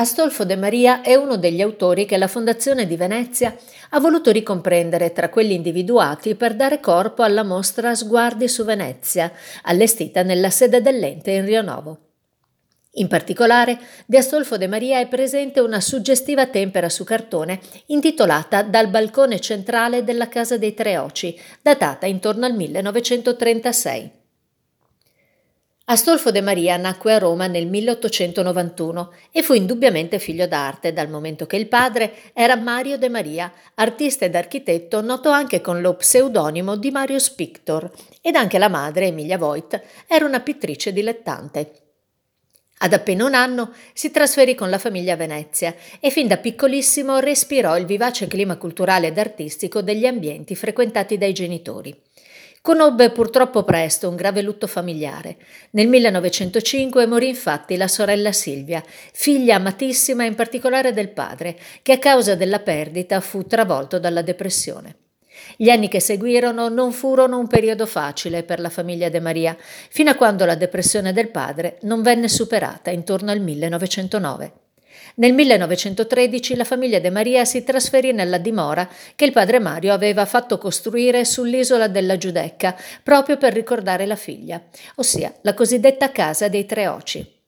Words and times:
Astolfo 0.00 0.46
De 0.46 0.56
Maria 0.56 1.02
è 1.02 1.14
uno 1.14 1.36
degli 1.36 1.60
autori 1.60 2.06
che 2.06 2.16
la 2.16 2.26
Fondazione 2.26 2.86
di 2.86 2.96
Venezia 2.96 3.54
ha 3.90 4.00
voluto 4.00 4.30
ricomprendere 4.30 5.12
tra 5.12 5.28
quelli 5.28 5.52
individuati 5.52 6.36
per 6.36 6.54
dare 6.54 6.80
corpo 6.80 7.22
alla 7.22 7.42
mostra 7.42 7.94
Sguardi 7.94 8.48
su 8.48 8.64
Venezia, 8.64 9.30
allestita 9.64 10.22
nella 10.22 10.48
sede 10.48 10.80
dell'ente 10.80 11.32
in 11.32 11.44
Rio 11.44 11.60
Novo. 11.60 11.98
In 12.92 13.08
particolare, 13.08 13.78
di 14.06 14.16
Astolfo 14.16 14.56
De 14.56 14.68
Maria 14.68 15.00
è 15.00 15.06
presente 15.06 15.60
una 15.60 15.82
suggestiva 15.82 16.46
tempera 16.46 16.88
su 16.88 17.04
cartone 17.04 17.60
intitolata 17.86 18.62
Dal 18.62 18.88
balcone 18.88 19.38
centrale 19.38 20.02
della 20.02 20.28
Casa 20.28 20.56
dei 20.56 20.72
Tre 20.72 20.96
Oci, 20.96 21.38
datata 21.60 22.06
intorno 22.06 22.46
al 22.46 22.54
1936. 22.54 24.19
Astolfo 25.90 26.30
de 26.30 26.40
Maria 26.40 26.76
nacque 26.76 27.14
a 27.14 27.18
Roma 27.18 27.48
nel 27.48 27.66
1891 27.66 29.12
e 29.32 29.42
fu 29.42 29.54
indubbiamente 29.54 30.20
figlio 30.20 30.46
d'arte, 30.46 30.92
dal 30.92 31.08
momento 31.08 31.46
che 31.46 31.56
il 31.56 31.66
padre 31.66 32.12
era 32.32 32.54
Mario 32.54 32.96
de 32.96 33.08
Maria, 33.08 33.52
artista 33.74 34.24
ed 34.24 34.36
architetto 34.36 35.00
noto 35.00 35.30
anche 35.30 35.60
con 35.60 35.80
lo 35.80 35.94
pseudonimo 35.94 36.76
di 36.76 36.92
Marius 36.92 37.30
Pictor, 37.30 37.90
ed 38.20 38.36
anche 38.36 38.58
la 38.58 38.68
madre, 38.68 39.06
Emilia 39.08 39.36
Voigt, 39.36 39.82
era 40.06 40.24
una 40.24 40.38
pittrice 40.38 40.92
dilettante. 40.92 41.72
Ad 42.82 42.92
appena 42.92 43.24
un 43.24 43.34
anno 43.34 43.72
si 43.92 44.12
trasferì 44.12 44.54
con 44.54 44.70
la 44.70 44.78
famiglia 44.78 45.14
a 45.14 45.16
Venezia 45.16 45.74
e 45.98 46.10
fin 46.10 46.28
da 46.28 46.36
piccolissimo 46.36 47.18
respirò 47.18 47.76
il 47.76 47.86
vivace 47.86 48.28
clima 48.28 48.56
culturale 48.58 49.08
ed 49.08 49.18
artistico 49.18 49.82
degli 49.82 50.06
ambienti 50.06 50.54
frequentati 50.54 51.18
dai 51.18 51.32
genitori. 51.32 52.00
Conobbe 52.62 53.10
purtroppo 53.10 53.62
presto 53.62 54.06
un 54.10 54.16
grave 54.16 54.42
lutto 54.42 54.66
familiare. 54.66 55.38
Nel 55.70 55.88
1905 55.88 57.06
morì 57.06 57.28
infatti 57.28 57.74
la 57.78 57.88
sorella 57.88 58.32
Silvia, 58.32 58.84
figlia 58.86 59.54
amatissima 59.54 60.24
in 60.24 60.34
particolare 60.34 60.92
del 60.92 61.08
padre, 61.08 61.58
che 61.80 61.92
a 61.92 61.98
causa 61.98 62.34
della 62.34 62.58
perdita 62.58 63.22
fu 63.22 63.46
travolto 63.46 63.98
dalla 63.98 64.20
depressione. 64.20 64.96
Gli 65.56 65.70
anni 65.70 65.88
che 65.88 66.00
seguirono 66.00 66.68
non 66.68 66.92
furono 66.92 67.38
un 67.38 67.46
periodo 67.46 67.86
facile 67.86 68.42
per 68.42 68.60
la 68.60 68.68
famiglia 68.68 69.08
De 69.08 69.20
Maria, 69.20 69.56
fino 69.58 70.10
a 70.10 70.14
quando 70.14 70.44
la 70.44 70.54
depressione 70.54 71.14
del 71.14 71.30
padre 71.30 71.78
non 71.82 72.02
venne 72.02 72.28
superata 72.28 72.90
intorno 72.90 73.30
al 73.30 73.40
1909. 73.40 74.52
Nel 75.16 75.32
1913 75.32 76.56
la 76.56 76.64
famiglia 76.64 76.98
De 76.98 77.10
Maria 77.10 77.44
si 77.44 77.62
trasferì 77.64 78.12
nella 78.12 78.38
dimora 78.38 78.88
che 79.14 79.24
il 79.24 79.32
padre 79.32 79.58
Mario 79.58 79.92
aveva 79.92 80.24
fatto 80.26 80.58
costruire 80.58 81.24
sull'isola 81.24 81.88
della 81.88 82.16
Giudecca 82.16 82.76
proprio 83.02 83.36
per 83.36 83.52
ricordare 83.52 84.06
la 84.06 84.16
figlia, 84.16 84.62
ossia 84.96 85.34
la 85.42 85.54
cosiddetta 85.54 86.10
casa 86.10 86.48
dei 86.48 86.66
Tre 86.66 86.86
Oci. 86.86 87.38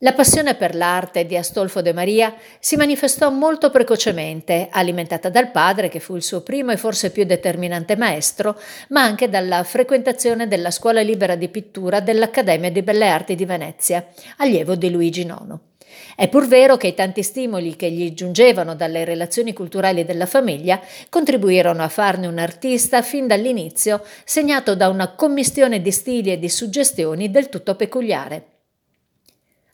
La 0.00 0.12
passione 0.12 0.54
per 0.56 0.74
l'arte 0.74 1.24
di 1.24 1.38
Astolfo 1.38 1.80
De 1.80 1.94
Maria 1.94 2.34
si 2.58 2.76
manifestò 2.76 3.30
molto 3.30 3.70
precocemente, 3.70 4.68
alimentata 4.70 5.30
dal 5.30 5.50
padre, 5.50 5.88
che 5.88 6.00
fu 6.00 6.16
il 6.16 6.22
suo 6.22 6.42
primo 6.42 6.70
e 6.70 6.76
forse 6.76 7.10
più 7.10 7.24
determinante 7.24 7.96
maestro, 7.96 8.60
ma 8.90 9.02
anche 9.02 9.30
dalla 9.30 9.64
frequentazione 9.64 10.48
della 10.48 10.70
scuola 10.70 11.00
libera 11.00 11.34
di 11.34 11.48
pittura 11.48 12.00
dell'Accademia 12.00 12.70
di 12.70 12.82
Belle 12.82 13.08
Arti 13.08 13.34
di 13.34 13.46
Venezia, 13.46 14.06
allievo 14.36 14.74
di 14.74 14.90
Luigi 14.90 15.22
IX. 15.22 15.58
È 16.14 16.28
pur 16.28 16.46
vero 16.46 16.76
che 16.76 16.88
i 16.88 16.94
tanti 16.94 17.22
stimoli 17.22 17.76
che 17.76 17.90
gli 17.90 18.12
giungevano 18.14 18.74
dalle 18.74 19.04
relazioni 19.04 19.52
culturali 19.52 20.04
della 20.04 20.26
famiglia 20.26 20.80
contribuirono 21.08 21.82
a 21.82 21.88
farne 21.88 22.26
un 22.26 22.38
artista 22.38 23.02
fin 23.02 23.26
dall'inizio 23.26 24.02
segnato 24.24 24.74
da 24.74 24.88
una 24.88 25.14
commistione 25.14 25.80
di 25.80 25.90
stili 25.90 26.32
e 26.32 26.38
di 26.38 26.48
suggestioni 26.48 27.30
del 27.30 27.48
tutto 27.48 27.74
peculiare. 27.74 28.55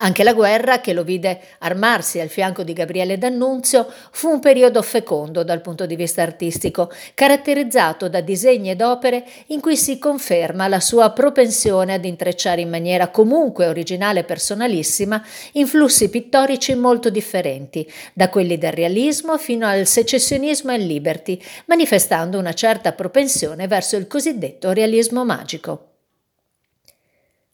Anche 0.00 0.22
la 0.22 0.32
guerra, 0.32 0.80
che 0.80 0.92
lo 0.92 1.02
vide 1.02 1.40
armarsi 1.58 2.20
al 2.20 2.28
fianco 2.28 2.62
di 2.62 2.72
Gabriele 2.72 3.18
D'Annunzio, 3.18 3.84
fu 4.12 4.28
un 4.28 4.38
periodo 4.38 4.80
fecondo 4.80 5.42
dal 5.42 5.60
punto 5.60 5.86
di 5.86 5.96
vista 5.96 6.22
artistico, 6.22 6.88
caratterizzato 7.14 8.08
da 8.08 8.20
disegni 8.20 8.70
ed 8.70 8.80
opere 8.80 9.24
in 9.46 9.60
cui 9.60 9.76
si 9.76 9.98
conferma 9.98 10.68
la 10.68 10.78
sua 10.78 11.10
propensione 11.10 11.94
ad 11.94 12.04
intrecciare 12.04 12.60
in 12.60 12.68
maniera 12.68 13.08
comunque 13.08 13.66
originale 13.66 14.20
e 14.20 14.24
personalissima 14.24 15.20
influssi 15.54 16.08
pittorici 16.10 16.76
molto 16.76 17.10
differenti, 17.10 17.84
da 18.14 18.28
quelli 18.28 18.56
del 18.56 18.72
realismo 18.72 19.36
fino 19.36 19.66
al 19.66 19.84
secessionismo 19.84 20.70
e 20.70 20.78
liberty, 20.78 21.42
manifestando 21.64 22.38
una 22.38 22.52
certa 22.52 22.92
propensione 22.92 23.66
verso 23.66 23.96
il 23.96 24.06
cosiddetto 24.06 24.70
realismo 24.70 25.24
magico. 25.24 25.97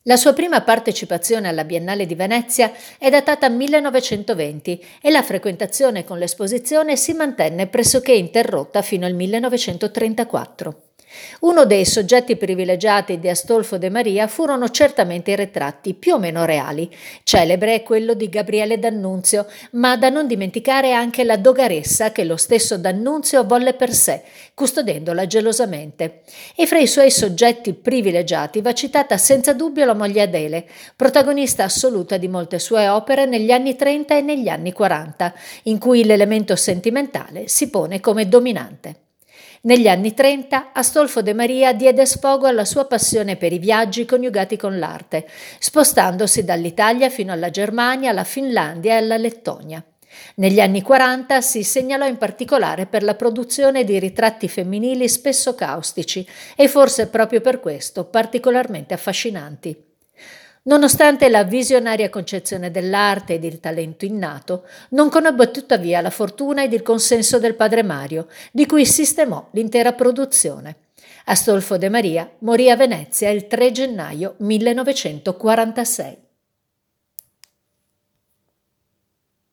La 0.06 0.16
sua 0.16 0.34
prima 0.34 0.60
partecipazione 0.60 1.48
alla 1.48 1.65
Biennale 1.65 2.04
di 2.04 2.15
Venezia 2.15 2.70
è 2.98 3.09
datata 3.09 3.48
1920 3.48 4.84
e 5.00 5.10
la 5.10 5.22
frequentazione 5.22 6.04
con 6.04 6.19
l'esposizione 6.19 6.94
si 6.94 7.15
mantenne 7.15 7.69
pressoché 7.69 8.12
interrotta 8.12 8.82
fino 8.82 9.06
al 9.06 9.14
1934. 9.14 10.94
Uno 11.41 11.64
dei 11.64 11.84
soggetti 11.84 12.36
privilegiati 12.36 13.19
di 13.19 13.28
Astolfo 13.28 13.78
de 13.78 13.91
Maria 13.91 14.26
furono 14.26 14.69
certamente 14.70 15.30
i 15.32 15.36
ritratti, 15.36 15.94
più 15.94 16.14
o 16.14 16.19
meno 16.19 16.44
reali. 16.44 16.91
Celebre 17.22 17.75
è 17.75 17.82
quello 17.82 18.14
di 18.14 18.28
Gabriele 18.28 18.78
D'Annunzio, 18.78 19.47
ma 19.72 19.97
da 19.97 20.08
non 20.08 20.26
dimenticare 20.26 20.92
anche 20.92 21.25
la 21.25 21.36
dogaressa 21.36 22.12
che 22.12 22.25
lo 22.25 22.36
stesso 22.36 22.78
D'Annunzio 22.78 23.44
volle 23.44 23.75
per 23.75 23.92
sé, 23.92 24.22
custodendola 24.54 25.26
gelosamente. 25.26 26.22
E 26.56 26.66
fra 26.66 26.78
i 26.78 26.86
suoi 26.86 27.10
soggetti 27.10 27.75
privilegiati 27.75 28.60
va 28.60 28.72
citata 28.72 29.16
senza 29.16 29.52
dubbio 29.52 29.84
la 29.84 29.94
moglie 29.94 30.22
Adele, 30.22 30.66
protagonista 30.96 31.64
assoluta 31.64 32.16
di 32.16 32.28
molte 32.28 32.58
sue 32.58 32.88
opere 32.88 33.26
negli 33.26 33.50
anni 33.50 33.76
30 33.76 34.16
e 34.16 34.20
negli 34.20 34.48
anni 34.48 34.72
40, 34.72 35.34
in 35.64 35.78
cui 35.78 36.04
l'elemento 36.04 36.56
sentimentale 36.56 37.48
si 37.48 37.69
pone 37.70 38.00
come 38.00 38.28
dominante. 38.28 39.03
Negli 39.64 39.88
anni 39.88 40.12
30 40.12 40.72
Astolfo 40.75 41.22
de 41.22 41.32
Maria 41.32 41.72
diede 41.72 42.04
sfogo 42.04 42.47
alla 42.47 42.66
sua 42.66 42.84
passione 42.84 43.36
per 43.36 43.50
i 43.50 43.58
viaggi 43.58 44.04
coniugati 44.04 44.58
con 44.58 44.78
l'arte, 44.78 45.26
spostandosi 45.58 46.44
dall'Italia 46.44 47.08
fino 47.08 47.32
alla 47.32 47.48
Germania, 47.48 48.10
alla 48.10 48.25
Finlandia 48.25 48.92
e 48.92 48.97
alla 48.98 49.16
Lettonia. 49.16 49.82
Negli 50.34 50.60
anni 50.60 50.82
40 50.82 51.41
si 51.41 51.62
segnalò 51.62 52.06
in 52.06 52.19
particolare 52.19 52.84
per 52.84 53.02
la 53.02 53.14
produzione 53.14 53.84
di 53.84 53.98
ritratti 53.98 54.48
femminili 54.48 55.08
spesso 55.08 55.54
caustici 55.54 56.28
e 56.54 56.69
forse 56.69 57.08
proprio 57.08 57.41
per 57.41 57.60
questo 57.60 58.04
particolarmente 58.04 58.92
affascinanti. 58.92 59.94
Nonostante 60.66 61.28
la 61.28 61.44
visionaria 61.44 62.08
concezione 62.08 62.70
dell'arte 62.70 63.34
ed 63.34 63.44
il 63.44 63.60
talento 63.60 64.06
innato, 64.06 64.64
non 64.91 65.10
conobbe 65.10 65.50
tuttavia 65.50 66.00
la 66.00 66.08
fortuna 66.08 66.62
ed 66.62 66.72
il 66.72 66.80
consenso 66.80 67.38
del 67.38 67.54
padre 67.54 67.82
Mario, 67.82 68.28
di 68.50 68.64
cui 68.64 68.86
sistemò 68.86 69.47
l'intera 69.50 69.92
produzione. 69.92 70.76
Astolfo 71.26 71.76
de 71.76 71.91
Maria 71.91 72.30
morì 72.38 72.70
a 72.70 72.76
Venezia 72.76 73.28
il 73.28 73.47
3 73.47 73.72
gennaio 73.72 74.36
1946. 74.38 76.23